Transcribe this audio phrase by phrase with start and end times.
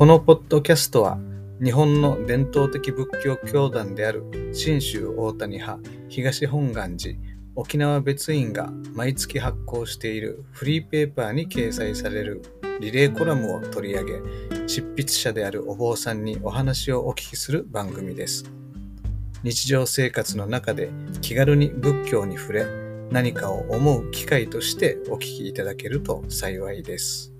[0.00, 1.18] このポッドキャストは
[1.62, 7.18] 日本の伝統的仏教教団である信州大谷派東本願寺
[7.54, 12.40] 沖縄別院が毎月発行しているフリーペーパーに掲載される
[12.80, 14.22] リレーコラムを取り上げ
[14.66, 18.50] 執筆者であるお坊さんにお話をお聞きする番組です。
[19.42, 20.88] 日常生活の中で
[21.20, 22.64] 気軽に仏教に触れ
[23.10, 27.34] 何かを思う機会としてお聞きいただけると幸いです。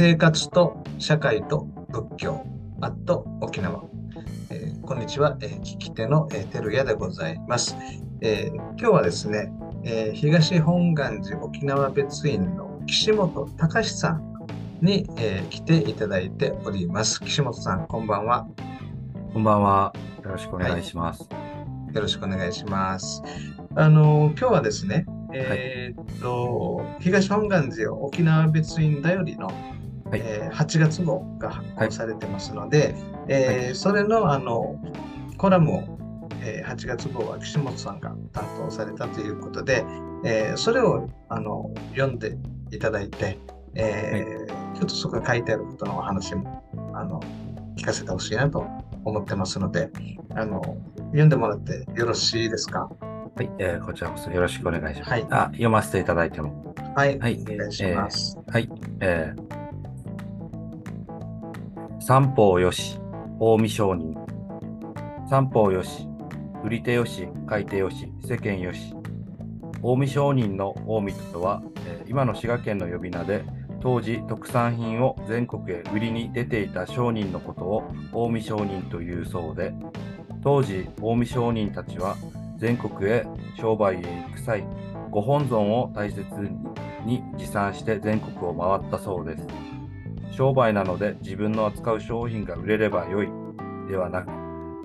[0.00, 2.42] 生活と社会と仏教
[2.80, 3.84] アット沖縄、
[4.48, 7.76] えー、こんにちは、えー、聞き手の、えー、照屋でございます、
[8.22, 9.52] えー、今日はですね、
[9.84, 14.38] えー、東本願寺沖縄別院の岸本隆さん
[14.80, 17.20] に、えー、来ていただいております。
[17.20, 18.48] 岸本さんこんばんは。
[19.34, 19.92] こんばんは。
[20.24, 21.38] よろしくお願いします、は
[21.92, 23.22] い、よろしくお願いします。
[23.74, 29.52] あの今日はですねえー、っと、はい、東本願寺沖縄別院だよりの
[30.10, 32.94] はい、えー、8月号が発行されてますので、はい、
[33.28, 34.76] えー、それのあの
[35.38, 35.98] コラムを、
[36.42, 39.84] えー、8月号は岸本さんが担当されたということで、
[40.24, 42.36] えー、それをあの読んで
[42.72, 43.38] いただいて、
[43.74, 47.20] えー、はい、ちょっとそこが書いてあることのお話もあの
[47.76, 48.66] 聞かせてほしいなと
[49.04, 49.90] 思ってますので
[50.34, 50.60] あの
[51.12, 52.90] 読んでもらってよろしいですか？
[53.36, 55.10] はい、えー、こちらこそよろしくお願いします。
[55.12, 56.74] はい、あ読ませていただいても。
[56.96, 58.36] はい、はい、お願いします。
[58.48, 59.59] えー、はい、えー
[62.10, 62.98] 三方よし、
[63.38, 64.16] 近江商人。
[65.28, 66.08] 三方よし、
[66.64, 68.92] 売り手よし、買い手よし、世間よし。
[69.80, 71.62] 近江商人の近江とは、
[72.08, 73.44] 今の滋賀県の呼び名で、
[73.80, 79.72] 当時特産品を全国へ売りに出ていた商人のことを近江商人というそうで、
[80.42, 82.16] 当時近江商人たちは
[82.58, 83.24] 全国へ
[83.56, 84.66] 商売へ行く際、
[85.12, 86.24] ご本尊を大切
[87.04, 89.46] に持参して全国を回ったそうです。
[90.40, 93.28] 商売なので自分の扱う商品が売れればよい
[93.90, 94.30] ではなく、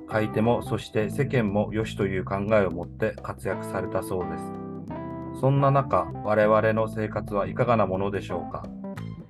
[0.06, 5.40] 買い手もそして世間も良しという考えを持って活躍されたそうです。
[5.40, 8.66] そんな中、我々の生活はいかがなものでしょうか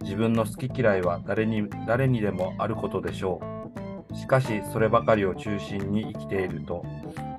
[0.02, 3.40] 自分の好き嫌いは誰に誰にでもあることでしょ
[4.12, 4.16] う。
[4.18, 6.84] しかし、そればかりを中心に生きていると、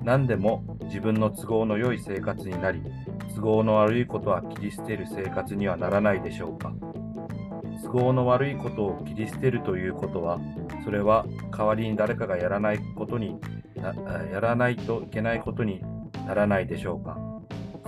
[0.01, 2.81] 何でも自分の都合の良い生活になり、
[3.35, 6.71] 都合の悪いことは切り捨てる生活にはならないでしょうか。
[7.83, 10.39] 都合の悪いことを切り捨てるということは、
[10.83, 13.39] それは代わりに誰かがやらないことに
[13.75, 15.81] やらないといけないことに
[16.25, 17.17] ならないでしょうか。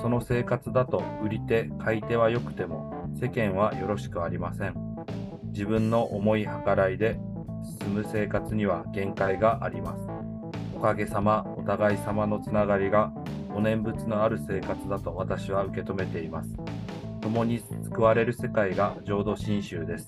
[0.02, 4.76] その生活だと売り手、買い手は良くても世間はよろしくありません。
[5.48, 7.20] 自分の思い計らいで
[7.82, 10.08] 進む生活には限界があります。
[10.76, 13.12] おかげさま、お互い様のつながりが
[13.54, 16.50] お念仏のある生活だと私は受け止めています。
[17.20, 20.06] 共に救われる世界が浄土真宗です。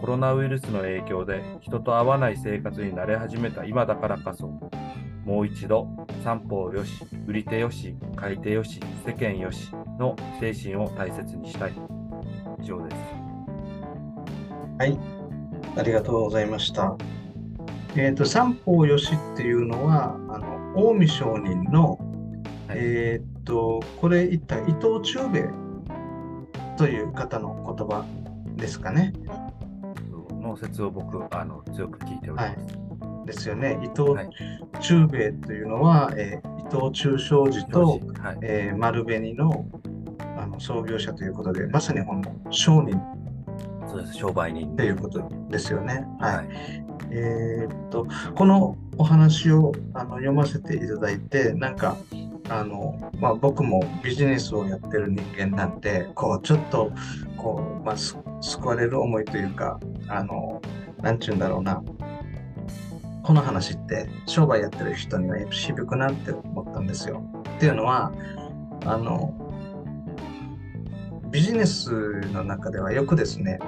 [0.00, 4.46] コロナウイルスの影響で人と会わない生活に慣れ始めた今だからこそ、
[5.24, 5.88] もう一度、
[6.24, 11.72] 三方よし、売り手よし、買い手よし、世間よしの精神を大切にしたい。
[12.62, 12.96] 以上です。
[14.78, 14.98] はい、
[15.76, 16.96] ありがとうございました。
[17.94, 21.98] えっ、ー、と、三方よしっていうのは、あの近江商人の、
[22.68, 25.67] はい、えっ、と、これ一体伊藤忠兵衛
[26.78, 28.06] という方の言葉
[28.56, 29.12] ですかね。
[30.40, 32.48] の説を僕あの強く聞いております。
[32.50, 33.80] はい、ですよね。
[33.82, 34.12] 伊藤
[34.80, 39.66] 忠兵衛というのは、えー、伊藤忠商事と、はい、えー、丸紅の
[40.36, 43.00] あの創業者ということで、まさにこの商人
[43.88, 46.06] そうです商売人っていうことですよね。
[46.20, 46.48] はい、はい、
[47.10, 48.06] えー、っと
[48.36, 51.96] このお話をあの読ませていただいてなんか
[52.48, 56.90] あの、まあ、僕もビジネスをやってる人間なんでこうちょっと
[57.36, 59.78] こう、まあ、救われる思いというか
[60.08, 60.60] あの
[61.02, 61.82] なんちゅうんだろうな
[63.22, 67.22] この話って商売やってる人には響くなって思ったんですよ。
[67.56, 68.12] っていうのは
[68.86, 69.34] あの
[71.30, 71.90] ビジネス
[72.32, 73.58] の中ではよくですね、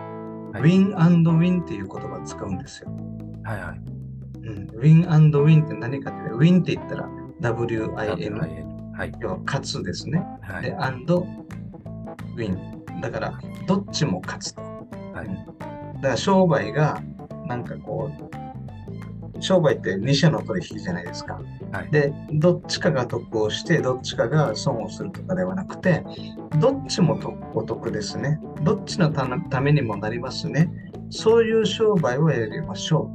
[0.52, 2.90] はい、ウィンウィンっていう言葉を使うんですよ。
[3.44, 3.80] はいはい。
[4.42, 7.08] うん、ウィンウィンって何かって、ウィンって言ったら
[7.40, 8.69] WIN。
[9.00, 10.22] はい、要は勝つですね。
[10.42, 13.00] はい、で、アンド、ウィン。
[13.00, 14.60] だから、どっちも勝つと。
[14.60, 15.26] はい、
[15.96, 17.02] だから商売が、
[17.46, 21.40] なんかこう、商売って二者の取引じゃないですか。
[21.72, 26.04] はい、で、どっちかが得をして、どっちかが損をするとかではなくて、
[26.58, 27.18] どっちも
[27.54, 28.38] お得ですね。
[28.64, 30.70] どっちのためにもなりますね。
[31.08, 33.10] そういう商売をやりましょ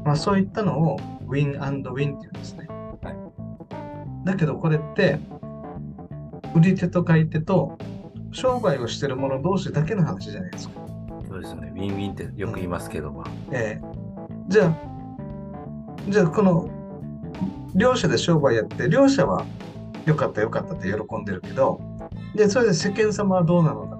[0.04, 0.96] まあ、そういったのを
[1.28, 2.66] ウィンウィンっていうんですね。
[4.24, 5.18] だけどこれって
[6.54, 7.78] 売り手と買い手と
[8.32, 10.80] 商売をしてる者同士だけの話じゃないですか。
[11.28, 11.72] そうですね。
[11.74, 13.24] ウィンウィンってよく言いますけども。
[13.50, 14.00] ええ
[14.48, 14.76] じゃあ、
[16.08, 16.68] じゃあこの
[17.74, 19.44] 両者で商売やって、両者は
[20.06, 21.80] 良かった良かったって喜んでるけど、
[22.34, 23.96] で、それで世間様はどうなのか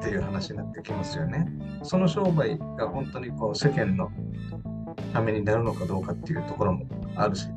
[0.00, 1.46] っていう話になってきますよね。
[1.82, 4.10] その商売が本当にこう世間の
[5.12, 7.48] ためになるのかどうかっていうところもあるし、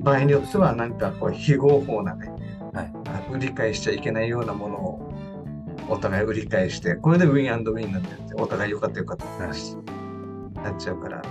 [0.00, 2.30] 場合によってはなんかこう非合法なね、
[2.72, 2.92] はい、
[3.32, 5.12] 売り買いしちゃいけないようなものを
[5.88, 9.84] お互い売り買いして、これでウィンウィンになってて、お互い良かった良かったって話に
[10.54, 11.22] なっちゃうから。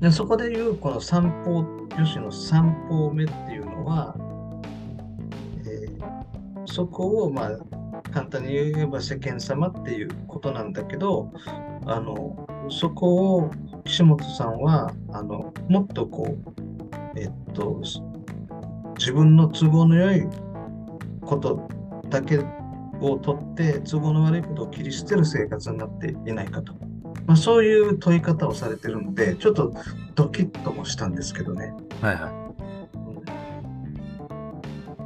[0.00, 4.16] でそこでいうこの三方よしの三方目っていうのは、
[5.66, 7.58] えー、そこをまあ
[8.10, 11.30] 簡単に言えば世間様っていうことなんだけど
[11.84, 13.50] あのそこを
[13.84, 17.80] 岸本さんはあのもっとこうえっと
[18.98, 20.26] 自分の都合の良い
[21.22, 21.68] こと
[22.08, 22.38] だけ
[23.00, 26.74] をとって都合の悪いことを切り捨てる生活になっていないかと、
[27.26, 29.72] まあ、そういう問い方をされてるのでちょっと
[30.14, 31.72] ドキッともしたんですけどね。
[32.00, 32.32] はいはい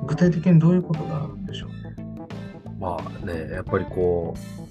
[0.00, 1.94] うん、具体的にどういうことがあるんでしょうね。
[2.80, 4.63] まあねやっぱりこう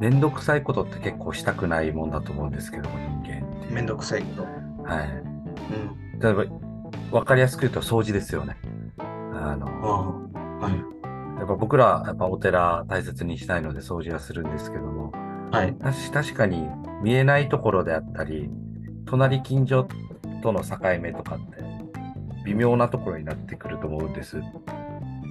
[0.00, 3.72] 面倒くさいことって結構したくないもんだと思うんですけど人間って。
[3.72, 4.42] 面倒くさいこと？
[4.42, 5.08] はい。
[6.14, 6.44] うん、例えば
[7.10, 8.56] 分かりやすく言うと掃除ですよね。
[8.98, 10.28] あの、
[10.60, 15.12] はい、やっぱ僕らやっぱお寺大切にしたいので掃除はするんですけども、
[15.50, 15.74] はい、
[16.12, 16.68] 確かに
[17.02, 18.50] 見えないところであったり
[19.06, 19.86] 隣近所
[20.42, 21.64] との境目とかって
[22.44, 24.40] 微妙なところになってくると思うんです。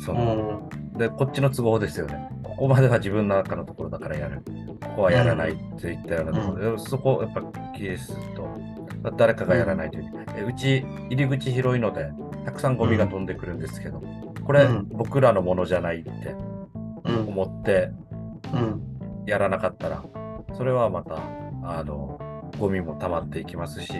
[0.05, 2.29] その、でこっちの都合ですよね。
[2.55, 4.41] ここまでは自分の中のところだからやる。
[4.81, 5.57] ここはやらない。
[5.79, 6.59] といったようなところ。
[6.59, 7.41] で、うん、そこをやっぱ
[7.75, 10.47] 気にすると誰かがやらないという。
[10.47, 12.11] うち入り口広いので
[12.45, 14.01] たくさんゴミが飛んでくるんですけど、
[14.45, 16.35] これ、僕らのものじゃないって
[17.03, 17.91] 思って
[19.25, 20.03] やらなかったら、
[20.55, 21.17] それはまた
[21.63, 23.93] あのゴミも溜まっていきますし、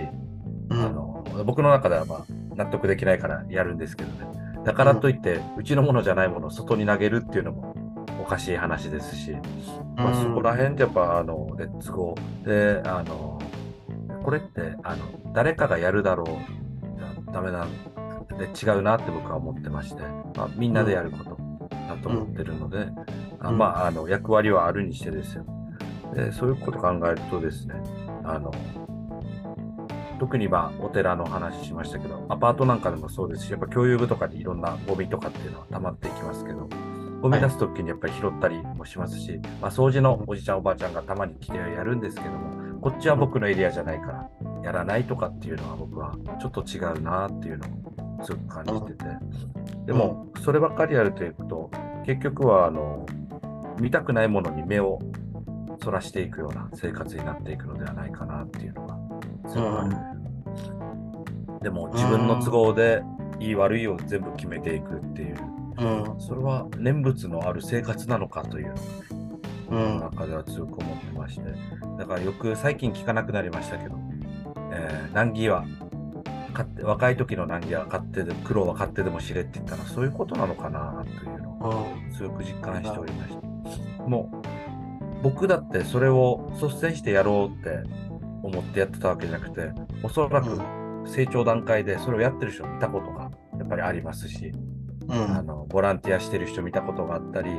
[0.70, 2.26] あの僕の中ではまあ
[2.56, 4.64] 納得できないからやるんですけどね。
[4.64, 7.76] だからといって、うちのものじゃないものを外に投げるっていうのも
[8.26, 9.32] おかしい話ですし、
[9.96, 13.40] まあ、そこら辺ってやっぱあのレッツゴーであの
[14.24, 16.66] これってあの誰かがやるだろう。
[17.36, 17.70] ダメなん
[18.38, 20.02] で違うなって僕は思ってまして、
[20.36, 21.38] まあ、みんなでやること
[21.72, 22.96] だと思ってるので、うん、
[23.42, 25.46] あまああの役割はあるにしてですよ。
[26.14, 27.76] でそういうこと考えるとですね
[28.24, 28.54] あの
[30.18, 36.70] 特にまあお寺の話しましたけどアパートなんかでもそうですしやっぱ共有部とかにいろんなゴミとかっていうのは溜まっていきますけど
[37.22, 44.30] ゴミ出す時にやっぱり拾ったりもしますし、はい、まあ、掃除のおじちゃんおばあちゃんがたまに来てやるんですけどもこっちは僕のエリアじゃないから
[44.64, 47.68] やらないとかっていうのは僕はちょっと違うなっていうの
[48.22, 49.06] をすごく感じてて。
[49.86, 51.70] でもそればっかりやるというと
[52.06, 53.06] 結局はあの
[53.80, 55.00] 見たくないものに目を
[55.84, 58.98] そらしていくような生活になっていくのではないかなっていうのが
[59.50, 59.98] すごくある、
[61.50, 63.04] うん、でも自分の都合で
[63.40, 65.36] いい悪いを全部決めていくっていう、
[65.78, 68.74] うん、それは念仏のある生活なのかという。
[69.68, 71.44] 中では強く思ってまして。
[71.98, 73.98] だからよく最近聞かなくなりましたけど、
[74.72, 75.66] えー、難儀は
[76.84, 84.32] 若い時の難儀は勝手で苦労は勝手でも知れって言ったらそういうことなのかなというのを強く実感しておりましたも
[85.20, 87.84] う僕だってそれを率先してやろうって
[88.44, 89.72] 思ってやってたわけじゃなくて
[90.04, 90.62] おそらく
[91.08, 94.52] 成長段階でそれをやってる人を見たことがやっぱりありますし、
[95.08, 97.52] うん、あのボランティアしてる人見たことがあったり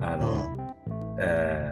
[0.00, 1.70] あの、うん、え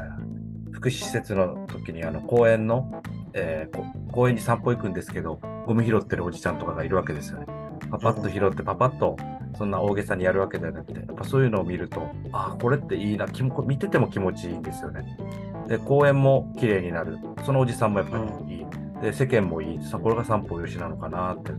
[0.71, 3.03] ー、福祉施設の時にあの公園の、
[3.33, 7.47] えー、公園に散歩行くんですけどゴミ拾ってるおじちゃんとかがいるわけですよね。
[7.91, 9.17] パパッと拾ってパパッと
[9.57, 13.27] そんな大げさにやるわけではなくてやっぱそういうのを見るとああこれっていいな
[13.67, 15.17] 見てても気持ちいいんですよね。
[15.69, 17.19] で公園も綺麗になる。
[17.45, 19.79] そのおじさんもやっぱりいい、うん、で世間もいい。
[19.91, 21.53] これが三方よしなのかなって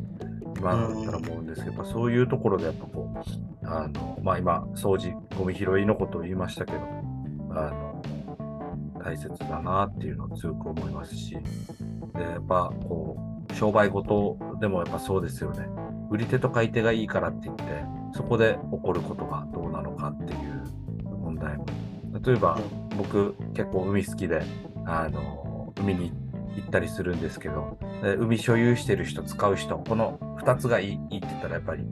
[0.57, 6.79] 今だったら思うんですけど、うん、そういうところでやっぱこうあの、まあ、今掃除ゴミ拾いのことを言いましたけど
[7.51, 8.03] あの
[9.03, 11.37] 大切だなっていうのを強く思いますし
[12.15, 13.17] でやっぱこ
[13.49, 15.67] う商売事でもやっぱそうですよね。
[16.09, 17.63] 売り手と買い手がいいからって言って
[18.13, 20.63] そこで起こることがどうなのかっていう
[21.17, 21.65] 問題も。
[22.23, 22.57] 例えば、
[22.97, 24.41] 僕結構海好きで
[24.85, 26.13] あの海に
[26.55, 27.77] 行ったりするんですけど
[28.19, 31.83] 海所有してる人使う人この2つがいいいいって言ったらやっぱり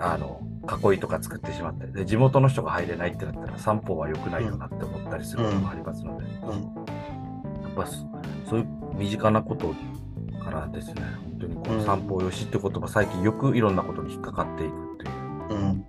[0.00, 6.48] あの囲いとか作ってしまってで地元の人が入れないってなったら散歩は良くないよなって思ったりすることもありますので、うん。
[6.48, 6.56] うん、
[7.62, 9.74] やっぱそういう身近なこと
[10.42, 15.60] からですね、本当にこの散歩よしって言葉、最近よくいろんなことに引っかかっていくっていう。
[15.60, 15.86] うん。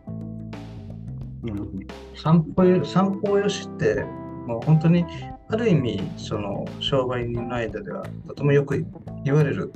[1.44, 4.04] うん、散歩散歩よしって、
[4.48, 5.06] もう本当に
[5.50, 8.86] ある意味、その商売人の間ではとてもよく
[9.24, 9.72] 言われる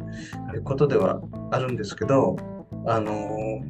[0.64, 2.38] ことではあるんですけど、
[2.86, 3.62] あの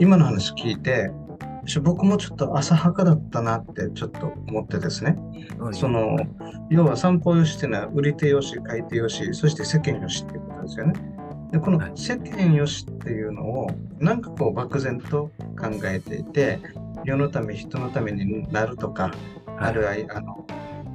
[0.00, 1.10] 今の話聞いて、
[1.82, 5.18] 僕もちょっと浅はかだったなってちょっと思ってですね、
[5.72, 6.16] その
[6.70, 10.94] 要は散歩よしっていうのは売り手よし、買い手よし、そして世間よしっていうことですよね。
[11.52, 13.66] でこの世間よしっていうのを
[13.98, 15.30] なんかこう漠然と
[15.60, 16.60] 考えていて
[17.04, 19.10] 世のため人のためになるとか、
[19.58, 20.46] あるいはあの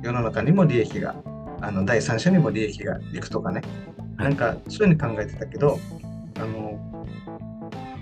[0.02, 1.16] 世の中にも利益が
[1.62, 3.62] あの第三者にも利益がいくとかね、
[4.18, 5.80] なんかそういうふうに考えてたけど
[6.38, 7.06] あの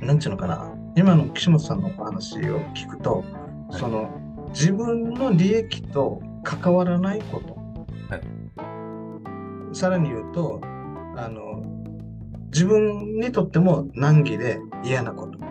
[0.02, 3.24] なんちゅうのかな今の岸本さんのお話を聞くと、
[3.70, 4.10] はい、その
[4.50, 7.56] 自分の利益と関わらないこと、
[8.10, 8.20] は
[9.72, 10.62] い、さらに言うと
[11.16, 11.64] あの
[12.52, 15.44] 自分にとっても難儀で嫌なこと。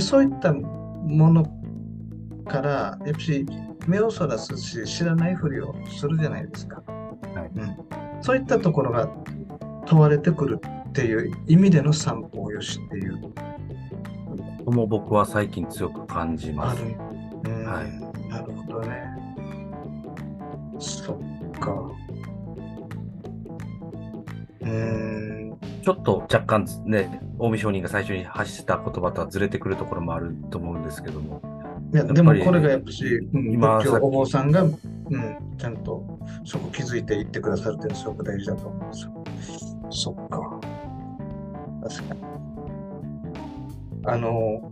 [0.00, 1.46] そういったもの
[2.46, 3.46] からやっぱり
[3.86, 7.58] 目をそらすし知らないふりをするじゃないですか、はい。
[7.58, 7.76] うん、
[8.20, 9.08] そういったところが
[9.86, 13.32] 問われてくるっていう意味での散歩よしっていう
[14.68, 16.82] とも僕は最近強く感じます。
[16.82, 19.02] はい、なるほどね。
[20.78, 21.90] そっか。
[24.60, 25.56] うん。
[25.82, 31.40] ちょっと若干ね、近江商人が最初に発した言葉とはずれてくるところもあると思うんですけども。
[31.94, 34.76] いや、でもこれがやっぱし、うん、今お坊さんが、うん、
[35.56, 36.04] ちゃんと
[36.44, 39.24] そこ気づいていってくださるっていうのはすごく大事だと思うんですよ。
[39.88, 40.60] そっか。
[41.88, 42.47] 確かに。
[44.08, 44.68] あの、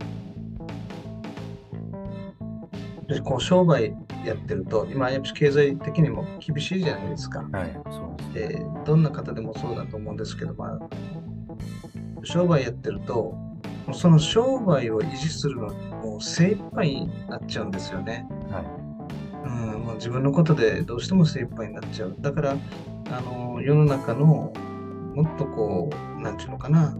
[3.07, 7.47] でこう商売やってると、今、やっぱ経済的にも厳しいじゃないですか。
[7.51, 10.79] はい、そうです、えー、どんな方でもそうだと思うんですけど、まあ、
[12.23, 13.35] 商売やってると、
[13.93, 18.25] その商売を維持するのにもう精一杯になっちゃうんですよね。
[18.49, 22.15] はい、うんもう自分のことでどうしても精一杯になっちゃう。
[22.19, 22.57] だから、
[23.11, 24.51] あの世の中の
[25.15, 26.97] もっとこう、なんていうのかな、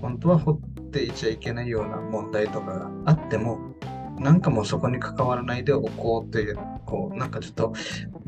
[0.00, 0.60] 本当はほっ
[0.92, 3.58] ていちゃいけないような問題とかがあっても、
[4.20, 7.72] なんかもうそこに関わらないでおこうという、こう、なんかちょっと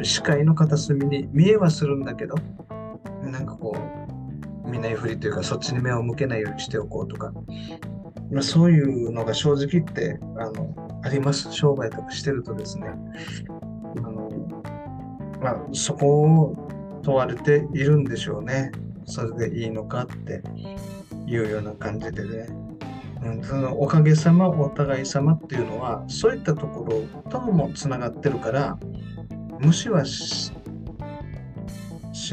[0.03, 2.35] 視界の片隅に見えはするんだけど、
[3.23, 3.77] なんかこ
[4.67, 7.33] う、見ないふりというか、そっちに目を向けないようにしておこうとか、
[8.33, 12.89] まあ、そういうのが正直言ってあのあります、商売とかしてるとですね。
[13.97, 14.31] あの
[15.41, 18.73] まあ、そこを問われているんでしょうね。
[19.05, 20.43] それでいいのかって
[21.27, 22.49] いうような感じでね、
[23.23, 28.79] うん、そのおかげさまお互い様っていうのはそういったところともつながってるから
[29.61, 30.53] 無視はし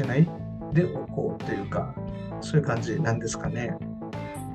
[0.06, 0.28] ない
[0.72, 1.94] でおこうというか
[2.40, 3.76] そういう感じなんですかね。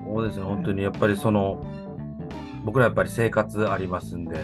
[0.06, 1.65] そうですね、本当にやっぱりその
[2.63, 4.41] 僕らやっぱり生活ありますんで、ね。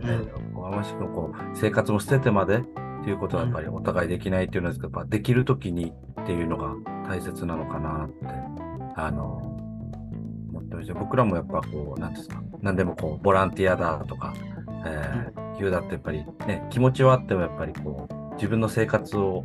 [0.00, 2.60] うん、ましくこう生活も捨ててまでっ
[3.04, 6.74] ていうことはやっぱりお互いできないっていうのですけど、やっぱできるときにっていうのが
[7.08, 8.65] 大切なのかなって
[8.96, 9.36] あの、
[10.48, 14.32] 思って僕らもやっぱこう、なんですか、何でもこう、ボランティアだとか、
[14.86, 19.44] えー、言うだってやっぱりね、気持ちはあってもやっぱりこう、自分の生活を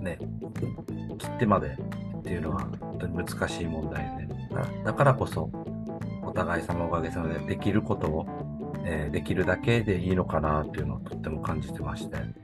[0.00, 0.18] ね、
[1.18, 1.78] 切ってまで
[2.18, 4.28] っていうのは本当に難しい問題で、
[4.84, 5.48] だからこそ、
[6.22, 8.26] お互い様おかげさまでできることを、
[8.84, 12.43] えー、できるだけでいいのかなっていうのをとっても感じてまして。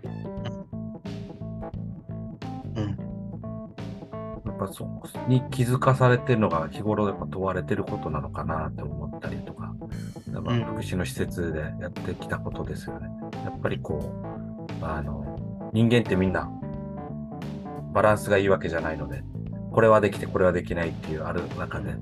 [4.61, 9.75] ぱそこに気づかされてるのが日頃やっぱ問われてることなのかなって思ったりとか、
[10.33, 13.09] やっぱ福祉の施設でやってきたことですよね。
[13.45, 14.13] やっぱりこ
[14.83, 16.51] う、あの、人間ってみんな
[17.93, 19.25] バランスがいいわけじゃないので、
[19.73, 21.95] これはできてこれはできないっていうある中で、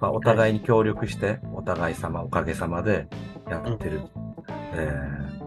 [0.00, 3.06] まあ、お互いに協力して、お互い様、おかげさまで
[3.48, 4.02] やってる。
[4.74, 4.90] え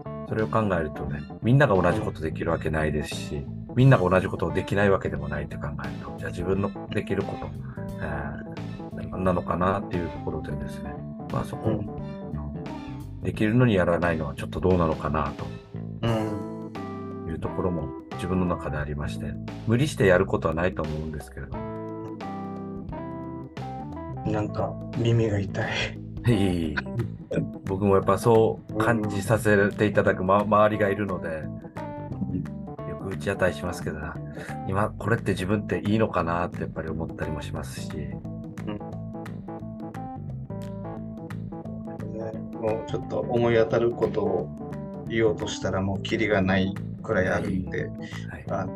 [0.04, 3.46] ー、それを考えるとね、みんなが同じことできるわけないですし、
[3.76, 7.50] みんなが同じことをできないわけでもないって考えると、じゃあ自分のできること、
[8.00, 10.94] えー、なのかなっていうところでですね、
[11.30, 15.30] まあそこ、うん、できるのにやらないのはちょっとどうなのかな
[16.00, 16.06] と
[17.28, 19.34] いうところも自分の中でありまして、
[19.66, 21.58] 無理してやることはないと思うんですけれど。
[24.24, 26.74] なんか耳が痛い。
[27.66, 31.65] 僕もやっぱそう感じさせていただく、ま、周りがいるので、く
[33.08, 34.14] 打ち当たりしますけどな、
[34.68, 37.90] 今、これって自分っていいのかなってやっぱり思ったりもしますし。
[38.66, 38.74] うん、
[42.60, 48.66] もうちょっと思い当たることを言おうとしたらもうキリがないくらいあるんで、はい、あ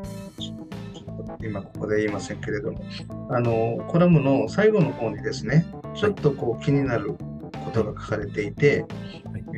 [1.43, 2.85] 今ここで言いませんけれども、
[3.31, 7.15] あの、コラムの最後の方にですね、ちょっとこう気になる
[7.65, 8.85] ことが書かれていて、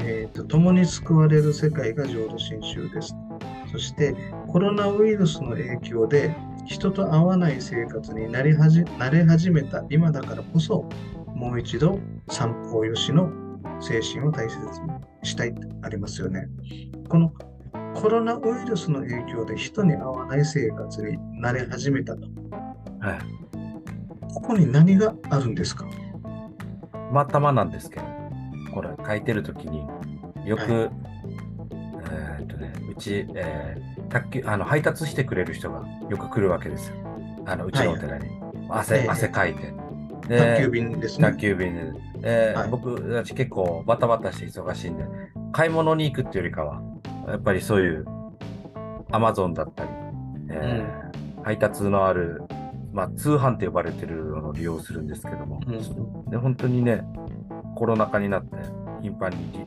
[0.00, 3.14] えーと、共に救われる世界が浄土真宗です。
[3.72, 4.14] そして
[4.48, 6.36] コロナウイルスの影響で
[6.66, 10.88] 人と会わない生活になりはじ慣れ始めた今だからこそ
[11.34, 11.98] もう一度
[12.28, 13.30] 三方よしの
[13.80, 14.68] 精神を大切に
[15.22, 16.48] したいってありますよね。
[17.08, 17.32] この
[17.94, 22.22] コロナウイルスの影響で人に会わない生活になれ始めたと。
[23.00, 23.18] はい。
[24.34, 25.86] ここに何があるんですか？
[27.10, 28.06] またまなんですけど、
[28.72, 29.86] これ書いてるときに
[30.46, 30.90] よく、はい、
[32.42, 36.96] えー、っとね、うち、えー、卓球あの配達してくれる人がよく来るわけですよ。
[37.46, 38.28] あのうちのお寺に。
[38.68, 39.72] はい、汗、汗かいて。
[40.28, 41.28] 宅急便ですね。
[41.28, 42.12] 宅急便で。
[42.24, 45.04] えーはい、僕たち結構バタバタして忙しいんで、
[45.52, 46.80] 買い物に行くっていうよりかは、
[47.26, 48.04] やっぱりそういう
[49.10, 49.90] アマゾンだったり、
[50.50, 52.42] えー、うん、配達のある、
[52.92, 57.02] まあ、通販って呼ばれてるのを利用するんですけども、うん、で本当にね、
[57.74, 58.56] コロナ禍になって
[59.00, 59.66] 頻繁に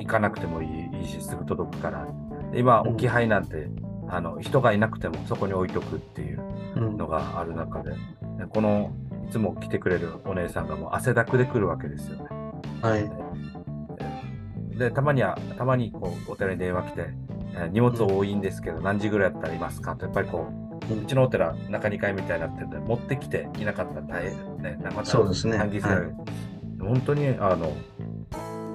[0.00, 0.66] 行かなくてもい
[1.02, 2.06] いし、すぐ届くから、
[2.54, 6.42] 今、置き配なんて、うん、あの人がいなくてもそこに置いとくっていう
[6.96, 7.92] のがある中で、
[8.52, 8.92] この
[9.28, 12.24] いつも来てくれるお姉さんがもう汗だくで来るわけですよね。
[12.82, 14.78] はい。
[14.78, 17.10] で、たまには、たまにこうお寺に電話来て、
[17.54, 20.48] えー、荷物多いんですけど、何時ぐらいやったらいますかと、やっぱりこ
[20.90, 25.58] う、うちのお寺、中2階みたいになってるんで、持ってきていなかったら大変ね、またそうですね。
[25.58, 25.70] はい、
[26.80, 27.72] 本当に、あの、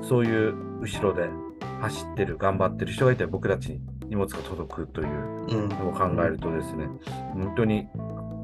[0.07, 1.29] そういう後ろで
[1.81, 6.87] 走ってる、頑張ってる人がいて、僕たちに荷物が届くというのを考えるとですね、
[7.35, 7.87] うん、本当に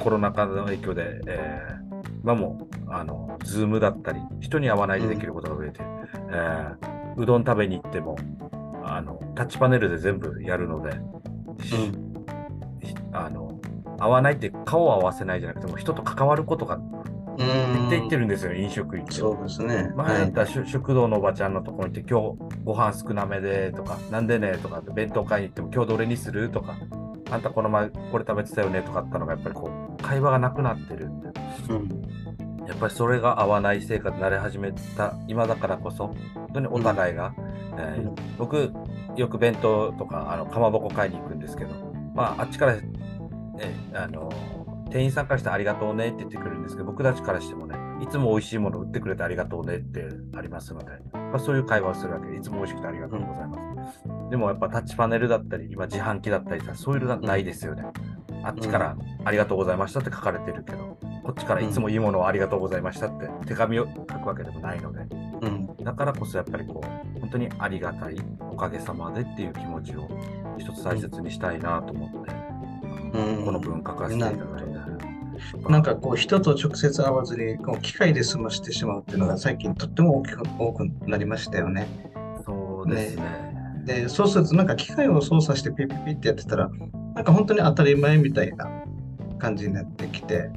[0.01, 1.81] コロナ禍の影響で、えー、
[2.23, 5.87] 今も、あの、ズームだったり、人に会わないでできることが増えて、うん、
[6.31, 8.17] えー、うどん食べに行っても、
[8.83, 13.59] あの、タッチパネルで全部やるので、うん、あの、
[13.99, 16.79] 会わないって顔を合わせないじゃなくても、人と関わることが
[17.37, 19.13] 減っていってるんですよ、飲食行って。
[19.13, 19.91] そうですね。
[19.95, 26.49] 前だったら、はい、食堂のおばちゃんのところに行って、今日ご飯少なめでとか、なんでねとか、弁当買いに行っても、今日どれにする？
[26.49, 26.75] とか、
[27.29, 31.29] あんたこの前これ食べてたよねとかあったのが、やっぱりこう、会話がなくなってるんで。
[31.69, 38.71] うん、やっぱりそれが合わない生活になり始めた今だからこそ、本当にお互いが、うん、えー、僕、
[39.15, 41.71] よく弁当とかあのかまぼこ買いに行くんですけど、
[42.15, 42.83] まあ、あっちから、ね、
[43.93, 44.31] あの
[44.91, 54.03] 店員さんからしてありがとうねって言ってくれるんですけど、僕たちからしてもね、いつも美味しいものを売ってくれてありがとうねってありますので、まあ、そういう会話をするわけで、いつも美味しくてありがとうございます。
[54.29, 57.85] でもやっぱタッチパネルだったり、今自販機だったりさ、そういうのないですよね。
[58.43, 65.01] あっちからありがとうございましたって書かれてるけど、こっちからいつもいいものをありがとうございましたって手紙を書くわけでもないので、
[65.41, 68.15] うん、だからこそやっぱりこう、本当にありがたい、
[68.51, 70.09] おかげさまでっていう気持ちを
[70.57, 72.33] 一つ大切にしたいなと思って、
[73.13, 74.80] うん、この文書かせていただいて。
[75.69, 81.87] なんかこう人と直接会わずにこう機械で済ましてしまうっていうのが最近とっても大きく多くなりましたよね。
[82.45, 83.23] そうですね。
[83.23, 83.51] ね
[83.85, 86.69] でそうするとなんか機械を操作してピピピってやってたら
[87.15, 88.69] なんか本当に当たり前みたいな
[89.39, 90.49] 感じになってきて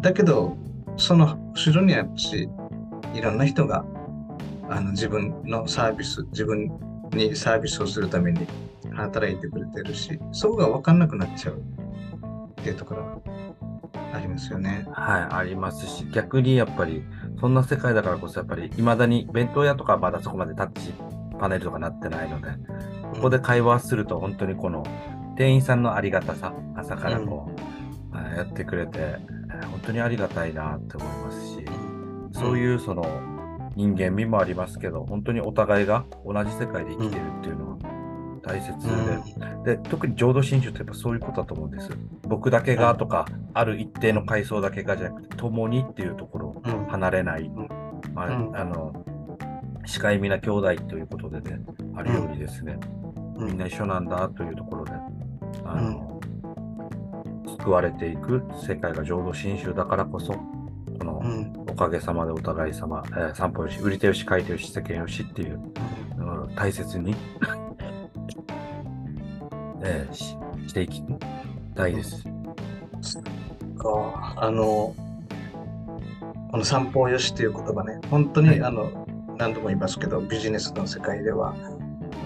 [0.00, 0.56] だけど
[0.96, 2.48] その後ろにはし
[3.14, 3.84] いろんな人が
[4.68, 6.70] あの自分のサービス自分
[7.12, 8.46] にサービスをするために
[8.94, 11.62] 働いてくれてるしそこが分かんなくなっちゃう
[12.60, 13.22] っていうところ
[14.16, 14.86] ありますよね。
[14.92, 17.04] はい、ありますし、逆にやっぱり、
[17.40, 20.92] そんな世界だからこそ、やっぱり、いまだに弁当屋とかまだそこまでタッチ
[21.38, 22.48] パネルとかなってないので、
[23.14, 24.84] ここで会話すると、本当にこの
[25.36, 27.50] 店員さんのありがたさ、朝からこ
[28.12, 29.16] う、うん、やってくれて、
[29.70, 31.64] 本当にありがたいなって思いますし、
[32.32, 33.06] そういうその
[33.76, 37.76] 人間味もありますけど、本当にお互いが同じ世界で生きてるっていうのは、
[38.46, 38.72] 大切
[39.64, 41.90] で、で特に浄土真宗ってやっぱそういうことだと思うんです。
[42.22, 47.50] 僕だけがとか、ある一定の階層だけがじゃなくて、共にっていうところを離れない、
[48.14, 49.04] まあ、あの
[49.84, 51.60] 視界皆兄弟ということでね、
[51.96, 52.78] あるようにですね、
[53.36, 54.92] みんな一緒なんだというところで、
[55.64, 56.20] あの、
[57.58, 60.40] 救われていく世界が浄土真宗だからこそ、こ
[61.04, 61.20] の、
[61.68, 65.60] おかげさまでお互い様、えー、散歩よし、売り手よし、買い手よし、世間よしっていう、
[66.18, 67.14] うん、大切に
[69.86, 71.02] えー、ししていき
[71.74, 72.24] たいです。
[73.76, 74.34] か。
[74.36, 74.94] あの
[76.50, 78.00] この散歩よしという言葉ね。
[78.10, 79.06] 本当に、はい、あの
[79.38, 81.54] 何度も言いますけどビジネスの世界では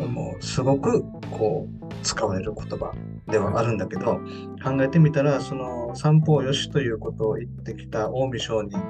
[0.08, 2.94] もうすごくこう使われる言葉
[3.28, 4.20] ではあるんだけど、
[4.64, 8.80] 考えてみたらその散歩よしということを言ってきた近江商人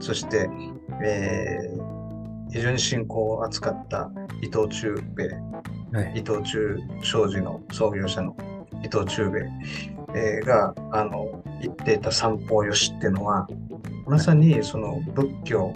[0.00, 0.50] そして、
[1.02, 1.99] えー、
[2.52, 4.10] 非常に信仰を扱った
[4.42, 5.28] 伊藤忠兵衛。
[5.92, 8.36] はい、伊藤忠商事の創業者の
[8.82, 9.50] 伊藤忠兵衛。
[10.14, 13.46] えー、が、あの、言っていた三方よしっていうのは、
[14.06, 15.74] まさにその仏教、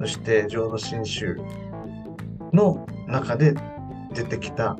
[0.00, 1.36] そして浄土真宗
[2.52, 3.54] の中で
[4.14, 4.76] 出てきた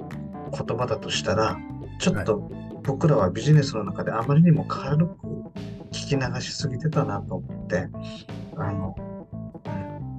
[0.52, 1.58] 言葉だとしたら、
[1.98, 2.50] ちょっと
[2.84, 5.12] 僕らはビジネスの中であまりにも軽く
[5.92, 7.88] 聞き流しすぎてたなと思って、
[8.56, 8.96] あの、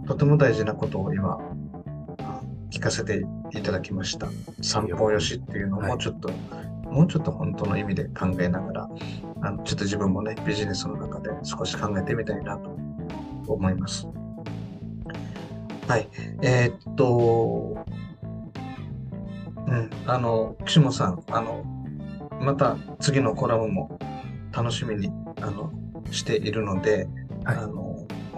[0.10, 1.38] とても大事なことを今、
[2.72, 4.28] 聞かせていただきました。
[4.60, 8.90] 三方よしっていうのをもうちょっと、はい、もうちょっと本当の意味で考えながら、
[9.44, 12.76] あのちょっと自分もね、ビジネスの中で少し考えてみたいなと
[13.48, 14.08] 思います。
[15.88, 16.10] はい。
[16.42, 17.86] えー、っと、
[19.68, 21.64] うん、あの、岸本さん、あの、
[22.42, 24.00] また次のコラムも
[24.52, 25.72] 楽しみにあの
[26.10, 27.08] しているので、
[27.44, 27.89] はい、あの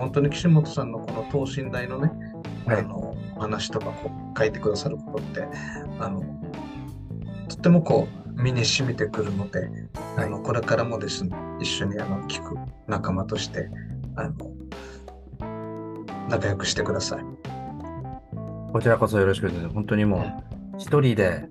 [0.01, 2.11] 本当に岸本さんのこの等身大のね、
[2.65, 5.47] はい、あの話とかこう書いてくださることって
[5.99, 6.21] あの
[7.47, 13.69] とってもこう身に染みてくるので、はい、あのこれからもですね一緒にあの聞く仲間として
[14.15, 14.33] あの
[16.29, 17.23] 仲良くしてください。
[18.73, 19.69] こちらこそよろしくです。
[19.69, 21.45] 本当にもう一人で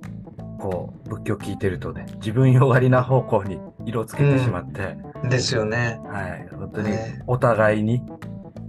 [0.59, 6.01] こう仏教聞いてるとね自分よがりな方向に色つけてしまって、うん、ですよね。
[6.07, 6.49] はい。
[6.51, 6.89] 本当に
[7.27, 8.03] お互いに、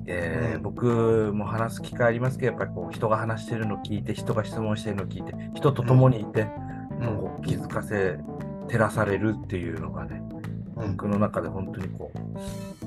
[0.06, 6.48] えー、うん、僕も話す機会ありますけどやっぱりこう人が話してるのを聞いて人が質問してるのを聞いて人と共にいて、
[7.00, 8.18] うん、こう気づかせ
[8.68, 10.22] 照らされるっていうのがね、
[10.76, 12.20] 僕の中で本当にこう、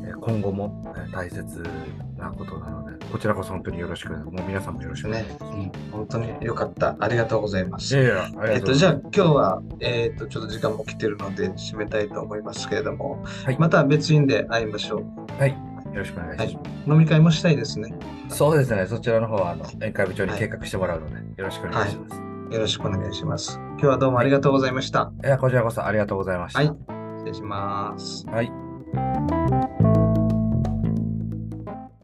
[0.06, 1.62] え今後も大切
[2.16, 5.24] なことなので、こちらこそ本当によろしく、もう皆さんもよろしくね。
[5.40, 6.96] うん、本当によかった。
[6.98, 7.94] ありがとうございます。
[7.96, 15.40] いやいやえっと、じゃあ今日は、えー、っと、ちょっと時間も来てるので、締めたいと思いますけれども、はい、また別院で会いましょう。
[15.40, 15.56] はい。
[15.94, 16.68] よろしくお願いします。
[16.68, 17.94] はい、飲み会もしたいですね。
[18.28, 18.86] そうですね。
[18.86, 22.54] そちらの方はあの宴会部長に計画してもらうので、はい、よろしくお願いします、はい。
[22.54, 23.58] よろしくお願いします。
[23.58, 25.12] 今日はどうもありがとうございました。
[25.24, 26.58] いや、こちらこそありがとうございました。
[26.58, 26.68] はい。
[27.18, 28.26] 失礼します。
[28.26, 29.93] はい。